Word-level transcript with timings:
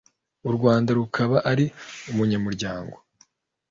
u 0.49 0.51
Rwanda 0.55 0.89
rukaba 0.97 1.37
ari 1.51 1.65
umunyamuryango 2.11 2.95